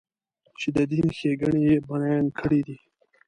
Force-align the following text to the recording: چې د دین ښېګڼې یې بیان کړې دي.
چې 0.59 0.67
د 0.75 0.77
دین 0.91 1.07
ښېګڼې 1.17 1.61
یې 1.69 1.77
بیان 1.87 2.25
کړې 2.39 2.59
دي. 2.67 2.77